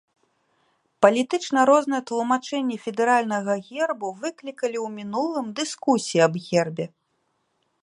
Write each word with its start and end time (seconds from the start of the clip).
Палітычна 1.05 1.65
розныя 1.69 2.03
тлумачэнні 2.11 2.77
федэральнага 2.87 3.53
гербу 3.69 4.09
выклікалі 4.25 4.77
ў 4.85 4.97
мінулым 4.97 5.47
дыскусіі 5.61 6.25
аб 6.29 6.33
гербе. 6.47 6.85